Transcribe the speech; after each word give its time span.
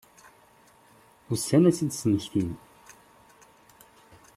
Ussan 1.33 1.63
ad 1.69 1.73
tt-id-smektin. 1.75 2.49